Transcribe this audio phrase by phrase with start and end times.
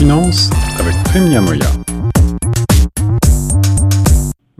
[0.00, 0.48] finance
[0.78, 1.79] avec Prime Niamoya.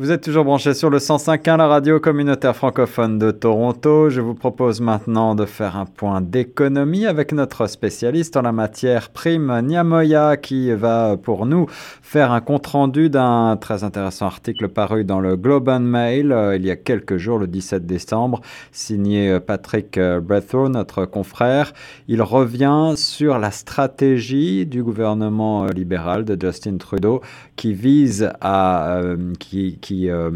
[0.00, 4.08] Vous êtes toujours branché sur le 105.1, la radio communautaire francophone de Toronto.
[4.08, 9.10] Je vous propose maintenant de faire un point d'économie avec notre spécialiste en la matière,
[9.10, 11.66] Prime Niamoya, qui va pour nous
[12.00, 16.64] faire un compte-rendu d'un très intéressant article paru dans le Globe and Mail euh, il
[16.64, 18.40] y a quelques jours, le 17 décembre,
[18.72, 21.74] signé euh, Patrick euh, Brethrow, notre confrère.
[22.08, 27.20] Il revient sur la stratégie du gouvernement libéral de Justin Trudeau
[27.56, 29.02] qui vise à...
[29.38, 30.30] qui euh,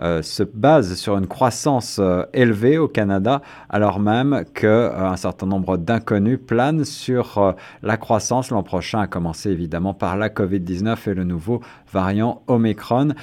[0.00, 5.76] euh, se base sur une croissance euh, élevée au Canada, alors même qu'un certain nombre
[5.76, 11.24] d'inconnus planent sur la croissance l'an prochain, à commencer évidemment par la COVID-19 et le
[11.24, 11.60] nouveau
[11.92, 13.14] variant Omicron.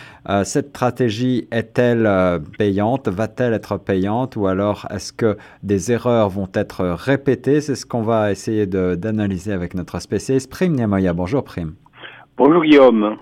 [0.43, 2.09] cette stratégie est-elle
[2.57, 3.07] payante?
[3.07, 4.35] Va-t-elle être payante?
[4.35, 7.61] Ou alors est-ce que des erreurs vont être répétées?
[7.61, 11.13] C'est ce qu'on va essayer d'analyser avec notre spécialiste Prime Niamoya.
[11.13, 11.73] Bonjour Prime.
[12.37, 13.17] Bonjour Guillaume.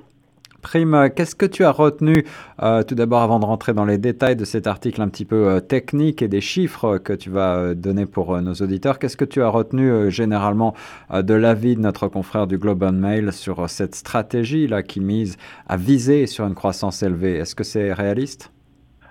[0.66, 2.26] Prime, qu'est-ce que tu as retenu
[2.64, 5.48] euh, tout d'abord avant de rentrer dans les détails de cet article un petit peu
[5.48, 9.26] euh, technique et des chiffres que tu vas euh, donner pour nos auditeurs Qu'est-ce que
[9.26, 10.74] tu as retenu généralement
[11.14, 15.78] de l'avis de notre confrère du Globe and Mail sur cette stratégie-là qui mise à
[15.78, 17.36] viser sur une croissance élevée?
[17.36, 18.52] Est-ce que c'est réaliste?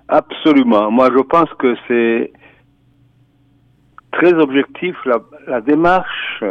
[0.08, 0.90] Absolument.
[0.90, 2.32] Moi, je pense que c'est
[4.10, 4.96] très objectif
[5.46, 6.42] la démarche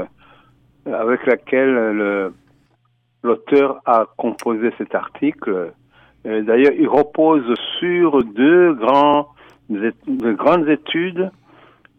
[0.85, 2.33] avec laquelle le
[3.23, 5.73] l'auteur a composé cet article.
[6.25, 9.29] Euh, d'ailleurs, il repose sur deux grands,
[9.69, 11.31] de grandes études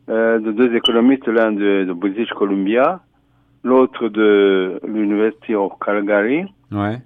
[0.08, 3.00] euh, de deux économistes, l'un de, British Columbia,
[3.62, 6.44] l'autre de l'Université of Calgary,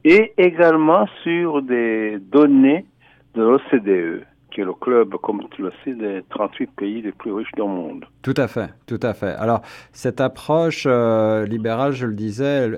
[0.04, 2.86] et également sur des données
[3.34, 7.32] de l'OCDE qui est le club, comme tu le sais, des 38 pays les plus
[7.32, 8.04] riches du monde.
[8.22, 9.34] Tout à fait, tout à fait.
[9.34, 12.70] Alors, cette approche euh, libérale, je le disais,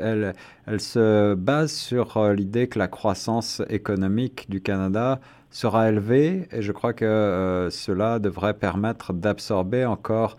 [0.66, 6.62] elle, se base sur euh, l'idée que la croissance économique du Canada sera élevée et
[6.62, 10.36] je crois que euh, cela devrait permettre d'absorber encore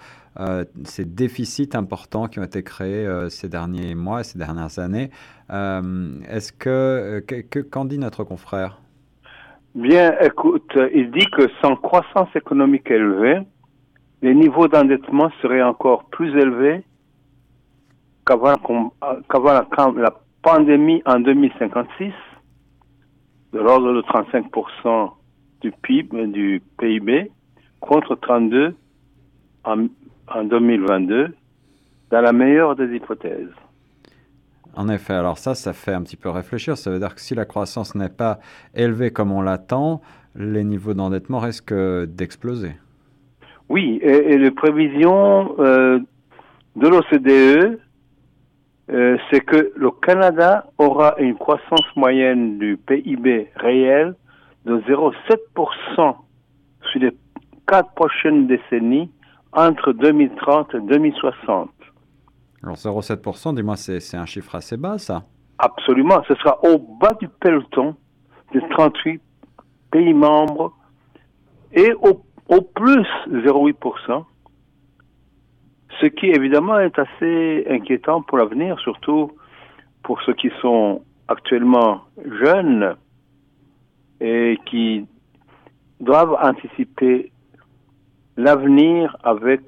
[0.86, 5.09] ces déficits importants qui ont été créés ces derniers mois, ces dernières années.
[5.50, 7.22] Est-ce que,
[7.69, 8.80] qu'en dit notre confrère?
[9.74, 13.40] Bien, écoute, il dit que sans croissance économique élevée,
[14.22, 16.84] les niveaux d'endettement seraient encore plus élevés
[18.26, 18.56] qu'avant
[19.96, 22.12] la, pandémie en 2056,
[23.54, 25.12] de l'ordre de 35%
[25.62, 27.31] du PIB, du PIB,
[27.80, 28.76] contre 32
[29.64, 29.86] en,
[30.28, 31.34] en 2022,
[32.10, 33.54] dans la meilleure des hypothèses.
[34.76, 36.78] En effet, alors ça, ça fait un petit peu réfléchir.
[36.78, 38.40] Ça veut dire que si la croissance n'est pas
[38.74, 40.02] élevée comme on l'attend,
[40.36, 42.74] les niveaux d'endettement risquent d'exploser.
[43.70, 46.00] Oui, et, les prévisions euh,
[46.76, 47.80] de l'OCDE,
[48.92, 54.16] euh, c'est que le Canada aura une croissance moyenne du PIB réel
[54.66, 56.16] de 0,7%
[56.92, 57.12] sur les
[57.68, 59.10] quatre prochaines décennies
[59.54, 61.70] entre 2030 et 2060.
[62.64, 65.24] Alors 0,7%, dis-moi, c'est un chiffre assez bas, ça
[65.58, 66.24] Absolument.
[66.28, 67.96] Ce sera au bas du peloton
[68.54, 69.22] des 38
[69.92, 70.74] pays membres
[71.74, 74.26] et au, au plus 0,8%,
[76.00, 79.32] ce qui évidemment est assez inquiétant pour l'avenir, surtout
[80.04, 82.02] pour ceux qui sont actuellement
[82.44, 82.96] jeunes
[84.20, 85.06] et qui
[86.00, 87.32] doivent anticiper
[88.38, 89.62] l'avenir avec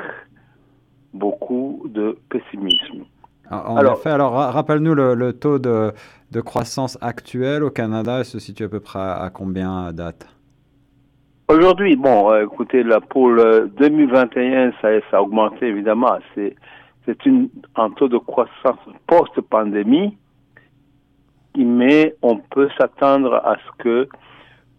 [1.13, 3.06] beaucoup de pessimisme.
[3.50, 5.91] En alors, effet, alors rappelle-nous le, taux de,
[6.31, 10.28] de, croissance actuel au Canada, il se situe à peu près à, combien à date?
[11.50, 16.18] Aujourd'hui, bon, euh, écoutez, là, pour le 2021, ça, ça a augmenté évidemment.
[16.34, 16.56] C'est,
[17.06, 17.18] c'est
[17.75, 20.18] un taux de croissance post-pandémie,
[21.57, 24.07] mais on peut s'attendre à ce que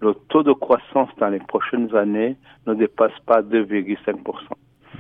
[0.00, 4.16] le taux de croissance dans les prochaines années ne dépasse pas 2,5%.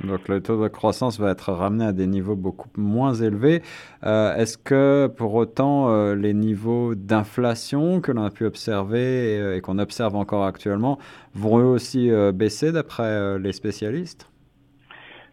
[0.02, 3.62] Donc le taux de croissance va être ramené à des niveaux beaucoup moins élevés.
[4.04, 9.38] Euh, est-ce que pour autant euh, les niveaux d'inflation que l'on a pu observer et,
[9.38, 10.98] euh, qu'on observe encore actuellement
[11.34, 14.30] vont eux aussi baisser d'après les spécialistes?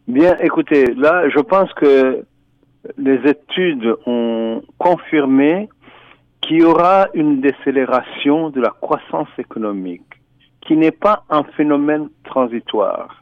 [0.08, 2.24] Bien, écoutez, là je pense que
[2.98, 5.70] les études ont confirmé
[6.42, 10.02] qu'il y aura une décélération de la croissance économique
[10.62, 13.21] qui n'est pas un phénomène transitoire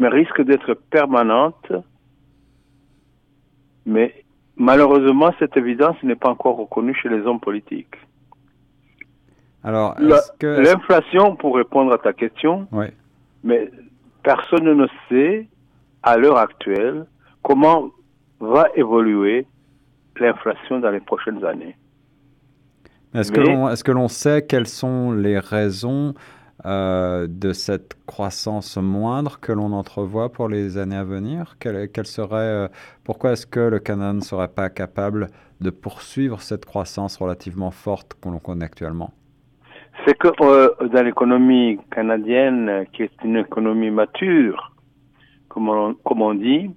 [0.00, 1.72] mais risque d'être permanente.
[3.84, 4.24] Mais
[4.56, 7.94] malheureusement, cette évidence n'est pas encore reconnue chez les hommes politiques.
[9.62, 9.94] Alors,
[10.40, 12.66] l'inflation, pour répondre à ta question,
[13.44, 13.70] mais
[14.22, 15.46] personne ne sait
[16.02, 17.04] à l'heure actuelle
[17.42, 17.90] comment
[18.40, 19.46] va évoluer
[20.18, 21.76] l'inflation dans les prochaines années.
[23.12, 26.14] Est-ce que l'on sait quelles sont les raisons
[26.66, 32.36] euh, de cette croissance moindre que l'on entrevoit pour les années à venir quelle, serait,
[32.36, 32.68] euh,
[33.02, 35.28] Pourquoi est-ce que le Canada ne serait pas capable
[35.60, 39.12] de poursuivre cette croissance relativement forte que l'on connaît actuellement?
[40.04, 44.72] C'est que euh, dans l'économie canadienne, qui est une économie mature,
[45.48, 46.70] comme on, comme on dit,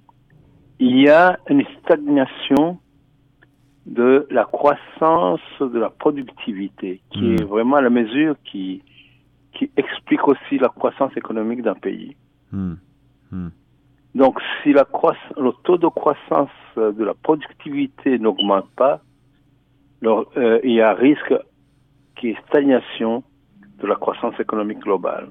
[0.78, 2.78] il y a une stagnation
[3.84, 7.46] de la croissance de la productivité, qui est hmm.
[7.46, 8.82] vraiment la mesure qui,
[9.54, 12.16] qui explique aussi la croissance économique d'un pays.
[12.52, 12.74] Hmm.
[13.30, 13.48] Hmm.
[14.14, 14.86] Donc, si la
[15.36, 19.00] le taux de croissance de la productivité n'augmente pas,
[20.04, 21.34] euh, il y a un risque
[22.16, 23.22] qui est stagnation
[23.80, 25.28] de la croissance économique globale.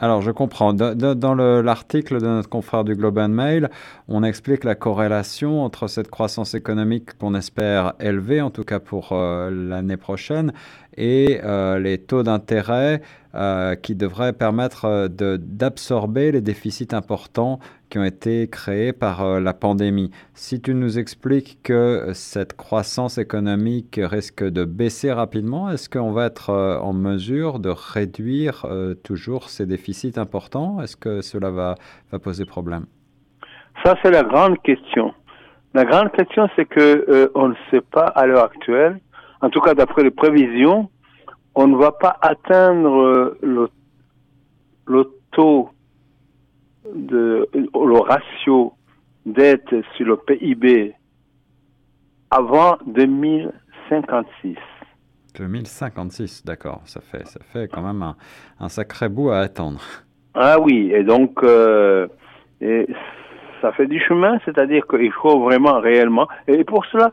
[0.00, 0.72] Alors, je comprends.
[0.74, 3.68] dans l'article de notre confrère du Globe and Mail,
[4.06, 9.10] on explique la corrélation entre cette croissance économique qu'on espère élevée, en tout cas pour
[9.10, 10.52] euh, l'année prochaine,
[10.98, 13.00] et euh, les taux d'intérêt
[13.34, 19.54] euh, qui devraient permettre euh, d'absorber les déficits importants qui ont été créés par la
[19.54, 20.10] pandémie.
[20.34, 26.26] Si tu nous expliques que cette croissance économique risque de baisser rapidement, est-ce qu'on va
[26.26, 26.52] être
[26.82, 28.66] en mesure de réduire
[29.04, 30.82] toujours ces déficits importants?
[30.82, 31.76] Est-ce que cela va,
[32.22, 32.84] poser problème?
[33.82, 35.14] Ça, c'est la grande question.
[35.72, 39.00] La grande question, c'est que on ne sait pas à l'heure actuelle
[39.40, 40.88] en tout cas d'après les prévisions,
[41.54, 43.68] on ne va pas atteindre euh, le,
[44.86, 45.70] le taux
[46.94, 48.72] de le ratio
[49.26, 50.94] dette sur le PIB
[52.30, 54.56] avant 2056.
[55.36, 56.80] 2056, d'accord.
[56.84, 58.14] Ça fait, ça fait quand même
[58.58, 59.80] un, sacré bout à attendre.
[60.34, 62.06] Ah oui, et donc euh,
[62.60, 62.86] et
[63.60, 66.28] ça fait du chemin, c'est-à-dire qu'il faut vraiment réellement.
[66.46, 67.12] Et pour cela,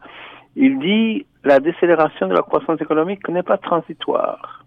[0.56, 4.66] il dit la décélération de la croissance économique n'est pas transitoire.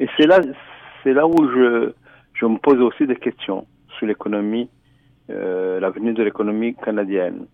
[0.00, 0.40] Et c'est là,
[1.02, 1.92] c'est là où je,
[2.34, 3.66] je me pose aussi des questions
[3.96, 4.68] sur l'économie,
[5.30, 7.46] euh, l'avenir de l'économie canadienne.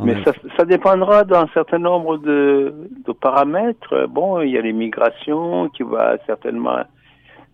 [0.00, 2.74] Mais ça, ça, dépendra d'un certain nombre de,
[3.06, 4.08] de, paramètres.
[4.08, 6.80] Bon, il y a l'immigration qui va certainement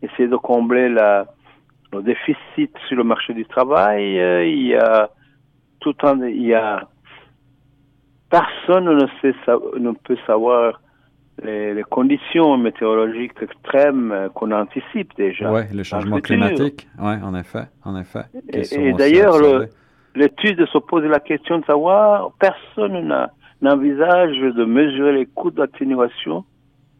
[0.00, 1.26] essayer de combler la,
[1.92, 4.14] le déficit sur le marché du travail.
[4.48, 5.10] Il y a
[5.80, 6.88] tout un, il y a
[8.30, 9.34] personne ne, sait,
[9.78, 10.80] ne peut savoir
[11.42, 15.52] les, conditions météorologiques extrêmes qu'on anticipe déjà.
[15.52, 18.24] Oui, le changement climatique, oui, en effet, en effet.
[18.52, 19.36] Et, d'ailleurs,
[20.14, 23.28] l'étude se pose la question de savoir, personne
[23.62, 26.44] n'envisage de mesurer les coûts d'atténuation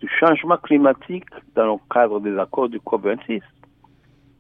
[0.00, 3.42] du changement climatique dans le cadre des accords du COP26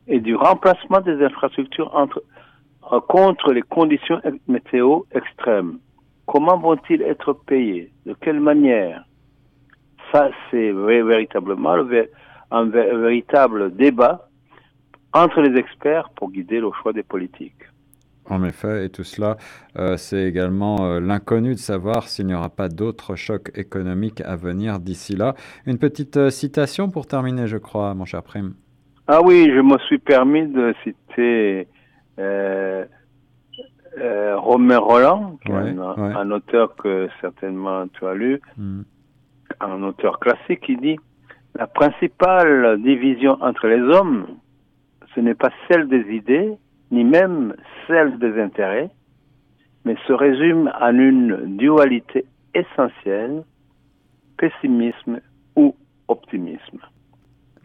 [0.08, 2.22] et du remplacement des infrastructures entre,
[3.08, 5.78] contre les conditions météo extrêmes.
[6.32, 7.90] Comment vont-ils être payés?
[8.06, 9.04] De quelle manière?
[10.12, 11.74] Ça, c'est véritablement
[12.52, 14.28] un véritable débat
[15.12, 17.64] entre les experts pour guider le choix des politiques.
[18.28, 19.38] En effet, et tout cela,
[19.76, 24.36] euh, c'est également euh, l'inconnu de savoir s'il n'y aura pas d'autres chocs économiques à
[24.36, 25.34] venir d'ici là.
[25.66, 28.54] Une petite euh, citation pour terminer, je crois, mon cher Prime.
[29.08, 31.66] Ah oui, je me suis permis de citer
[33.98, 38.82] euh, Romain Roland, un, auteur que certainement tu as lu, mm.
[39.60, 40.96] un auteur classique, qui dit
[41.56, 44.26] La principale division entre les hommes,
[45.14, 46.52] ce n'est pas celle des idées,
[46.90, 47.54] ni même
[47.86, 48.90] celle des intérêts,
[49.84, 53.44] mais se résume en une dualité essentielle,
[54.36, 55.20] pessimisme
[55.56, 55.74] ou
[56.08, 56.80] optimisme.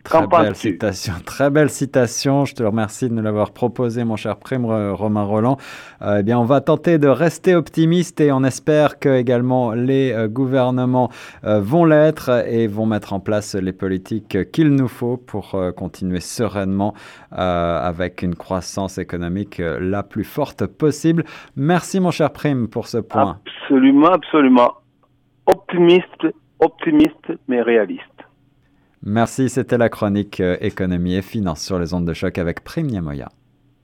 [0.06, 2.46] Très belle citation, très belle citation.
[2.46, 5.58] Je te remercie de nous l'avoir proposé, mon cher Prime Romain Roland.
[6.04, 10.12] Euh, eh bien, on va tenter de rester optimiste et on espère que également les
[10.12, 11.10] euh, gouvernements
[11.44, 16.20] euh, vont l'être et vont mettre en place les politiques qu'il nous faut pour continuer
[16.20, 16.94] sereinement
[17.32, 21.24] avec une croissance économique la plus forte possible.
[21.56, 23.40] Merci, mon cher Prime, pour ce point.
[23.64, 24.74] Absolument, absolument.
[25.48, 26.28] Optimiste,
[26.60, 28.15] optimiste, mais réaliste.
[29.08, 32.88] Merci, c'était la chronique euh, économie et finance sur les ondes de choc avec Prime
[32.88, 33.30] Niamoya.